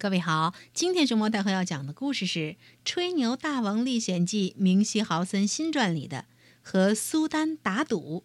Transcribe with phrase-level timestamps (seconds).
[0.00, 2.38] 各位好，今天熊猫太后要讲的故事是
[2.86, 6.20] 《吹牛大王历险记》明希豪森新传里的
[6.62, 8.24] 《和苏丹打赌》。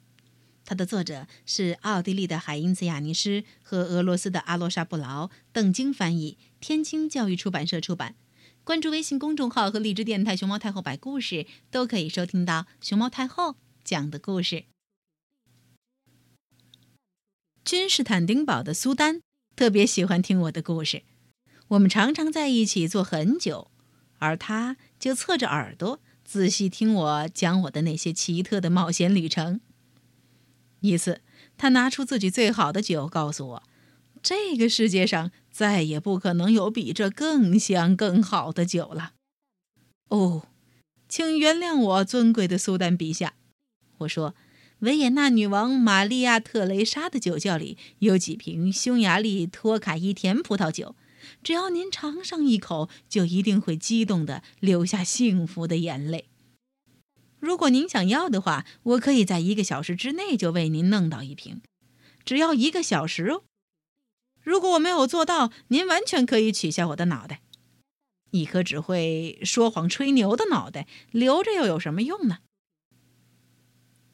[0.64, 8.16] 它的作者是奥地利的海因茨·雅尼施和俄罗斯的阿洛沙布劳，邓晶翻译，天津教育出版社出版。
[8.64, 14.64] 关注微信公众号和荔枝电台“熊猫太后摆故事”，都可以收听到熊猫太后讲的故事。
[17.66, 19.20] 君士坦丁堡的苏丹
[19.58, 21.04] 特别喜欢听我的故事。
[21.76, 23.70] 我们常常在一起坐很久，
[24.20, 29.60] 而他就侧着耳朵仔细听我讲我的那些奇特的冒险旅程。
[30.80, 31.22] 一次，
[31.58, 33.64] 他拿出自己最好的酒，告诉我
[34.24, 39.14] ：“这个世界上再也不可能有比这更香、更好的酒了。”
[40.08, 40.48] 哦，
[41.10, 43.34] 请原谅我，尊贵的苏丹陛下，
[43.98, 44.34] 我说
[44.80, 50.96] ：“维也纳女王玛利亚·特蕾莎的酒窖里有几瓶匈牙利托卡伊甜葡萄酒。”
[51.44, 56.30] 只要您尝上一口，就一定会激动的流下幸福的眼泪。
[57.40, 61.62] 如果您想要的话，我可以在一个小时之内就为您弄到一瓶，
[62.24, 63.44] 只要一个小时哦。
[64.42, 67.42] 如果我没有做到，您完全可以取下我的脑袋。
[68.32, 72.40] 一颗只会说谎吹牛的脑袋，留着又有什么用呢？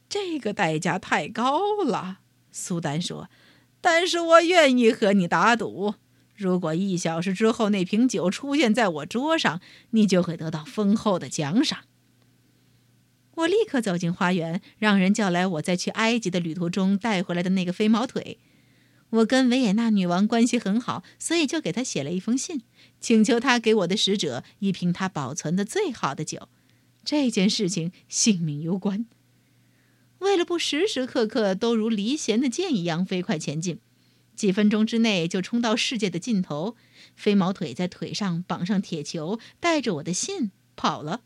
[0.07, 2.19] 这个代价太高了，
[2.51, 3.29] 苏丹说。
[3.79, 5.95] 但是我愿意和你打赌。
[6.41, 9.61] 如果一小时之后那瓶酒出现在我桌上，
[9.91, 11.81] 你就会得到丰厚的奖赏。
[13.35, 18.39] 我立刻走进花园，让人叫来我在去埃及的旅途中带回来的那个飞毛腿。
[19.11, 22.61] 我跟维也纳女王关系很好，所以就给她写了一封信，
[22.99, 26.49] 请求她给我的使者一瓶她保存的最好的酒。
[27.03, 29.05] 这件事情性命攸关。
[30.19, 33.79] 为了不时时刻刻都如离弦的箭一样飞快前进。
[34.41, 36.75] 几分钟之内就冲到世界的尽头，
[37.15, 41.21] 飞毛腿在腿上绑上铁球，带着我的信跑了。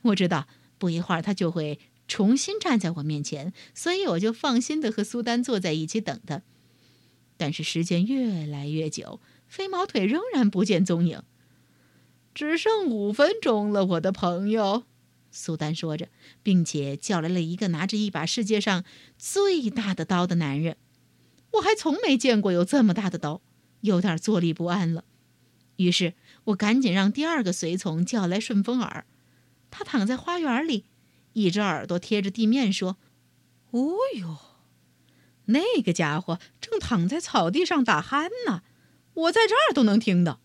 [0.00, 6.40] 我知道不一会儿他就会重新站在我面前，所以我就放心的和苏丹坐在一起等他。
[7.36, 11.22] 但是时间越来越久，飞毛腿仍然不见踪影。
[12.34, 14.84] 只剩五分钟了，我的朋友，
[15.30, 16.08] 苏丹说着，
[16.42, 18.86] 并且叫来了一个拿着一把世界上
[19.18, 20.78] 最大的刀的男人。
[21.52, 23.40] 我还从没见过有这么大的刀，
[23.80, 25.04] 有点坐立不安了。
[25.76, 26.14] 于是
[26.44, 29.06] 我赶紧让第二个随从叫来顺风耳。
[29.70, 30.84] 他躺在花园里，
[31.34, 32.96] 一只耳朵贴着地面，说
[33.70, 34.38] ：“哦哟，
[35.46, 38.62] 那个家伙正躺在草地上打鼾呢，
[39.14, 40.40] 我在这儿都能听到。”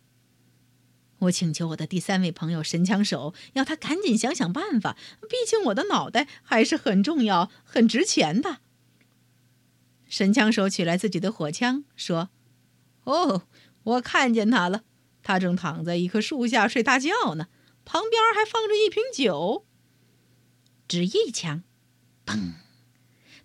[1.24, 8.60] 我请求我的第三位朋友神枪手，要他赶紧想想办法，毕竟我的脑袋还是很重要、很值钱的。
[10.14, 12.30] 神枪手取来自己的火枪，说
[13.06, 13.48] ：“哦，
[13.82, 14.84] 我看见他了，
[15.24, 17.48] 他正躺在一棵树下睡大觉呢，
[17.84, 19.66] 旁边还放着一瓶酒。”
[20.88, 21.64] 只一枪，
[22.28, 22.54] 砰，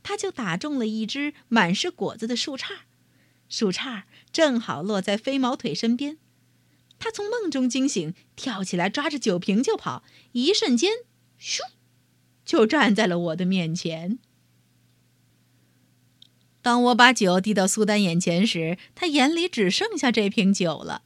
[0.02, 2.80] 他就打中了一只满是果子的树杈，
[3.48, 6.18] 树杈正好落在飞毛腿身边。
[6.98, 10.92] 他从梦中惊醒，跳起来抓着酒瓶就跑，一瞬间，
[11.40, 11.60] 咻，
[12.44, 14.18] 就站在了我的面前。
[16.60, 21.02] 当我把酒递到苏丹眼前时，他眼里只剩下这瓶酒了。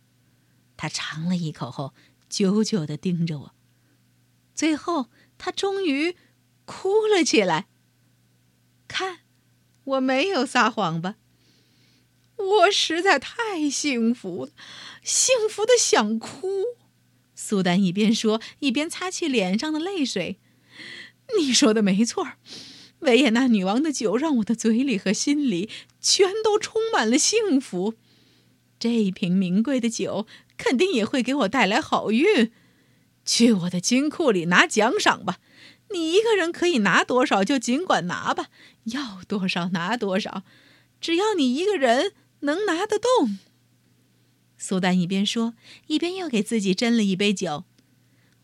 [0.76, 1.94] 他尝了一口后，
[2.28, 3.54] 久久地盯着我。
[4.54, 5.08] 最后，
[5.38, 6.16] 他终于
[6.64, 7.68] 哭了起来。
[8.88, 9.20] 看，
[9.84, 11.16] 我没有撒谎吧？
[12.36, 14.52] 我实在太幸福了，
[15.02, 16.48] 幸福的想哭。
[17.34, 20.41] 苏丹一边说，一边擦去脸上的泪水。
[21.38, 22.26] 你说的没错。
[23.02, 25.70] 维也纳女王的酒让我的嘴里和心里
[26.00, 27.94] 全都充满了幸福。
[28.78, 30.26] 这一瓶名贵的酒
[30.56, 32.50] 肯定也会给我带来好运。
[33.24, 35.38] 去我的金库里拿奖赏吧！
[35.91, 38.48] 你一个人可以拿多少就尽管拿吧，
[38.84, 40.42] 要多少拿多少，
[41.00, 43.38] 只要你一个人能拿得动。
[44.56, 45.54] 苏丹一边说，
[45.86, 47.65] 一边又给自己斟了一杯酒。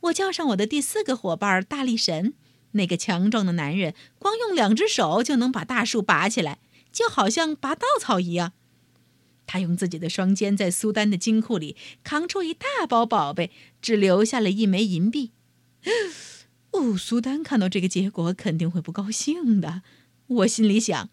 [0.03, 2.35] 我叫上我的第四个伙伴大力神。
[2.73, 6.59] 那个强壮的男人光用两只手就能把大树拔起来，
[6.93, 8.53] 就好像拔稻草一样。
[9.47, 11.75] 他用自己的双肩在苏丹的金库里
[12.05, 13.51] 扛出一大包宝贝，
[13.81, 15.33] 只留下了一枚银币。
[16.73, 19.81] 哦，苏丹看到这个结果肯定会不高兴的。
[20.27, 21.09] 我心里想，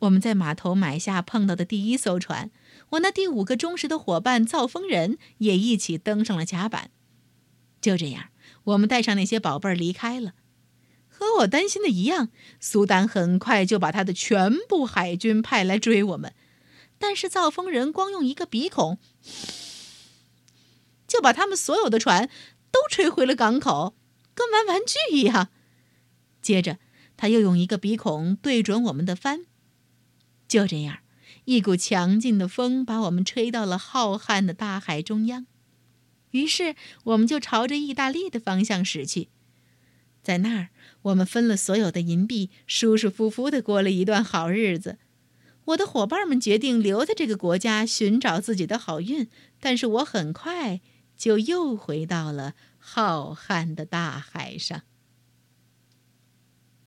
[0.00, 2.50] 我们在码头买下碰到的第一艘船，
[2.90, 6.90] 我那第五个忠实的伙伴造风人也一起登上了甲板。
[7.80, 8.30] 就这样，
[8.64, 10.32] 我们带上那些宝贝儿离开了。
[11.18, 12.28] 和我担心的一样，
[12.60, 16.32] 苏丹很快就把他的全部海军派来追我们。
[16.96, 18.98] 但是造风人光用一个鼻孔，
[21.08, 22.30] 就把他们所有的船
[22.70, 23.96] 都吹回了港口，
[24.32, 25.48] 跟玩玩具一样。
[26.40, 26.78] 接着，
[27.16, 29.46] 他又用一个鼻孔对准我们的帆。
[30.46, 30.98] 就这样，
[31.46, 35.46] 一股强劲的风把我们吹到了浩瀚的大海中央。
[36.30, 39.30] 于是，我们就朝着意大利的方向驶去。
[40.28, 40.68] 在那儿，
[41.00, 44.98] 我们分了所有的银币，舒舒服服地过了一段好日子。
[45.64, 50.82] 我的伙伴们决定留在这个国家寻找自己的好运，但是我很快
[51.16, 54.82] 就又回到了浩瀚的大海上。